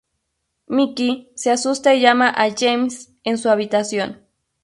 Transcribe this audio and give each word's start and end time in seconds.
Mikey 0.67 1.31
se 1.35 1.51
asusta 1.51 1.93
y 1.93 2.01
llama 2.01 2.33
a 2.35 2.49
James 2.49 3.13
en 3.23 3.37
su 3.37 3.49
habitación. 3.51 4.25